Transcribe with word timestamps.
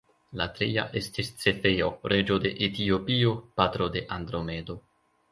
La 0.39 0.45
tria 0.59 0.83
estis 0.99 1.27
Cefeo, 1.41 1.89
reĝo 2.13 2.37
de 2.45 2.51
Etiopio, 2.67 3.33
patro 3.61 3.91
de 3.97 4.03
Andromedo. 4.17 4.79